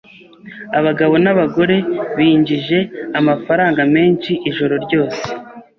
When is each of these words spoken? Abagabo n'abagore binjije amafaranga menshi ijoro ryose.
Abagabo 0.79 1.13
n'abagore 1.23 1.77
binjije 2.17 2.77
amafaranga 3.19 3.81
menshi 3.95 4.31
ijoro 4.49 4.75
ryose. 4.85 5.23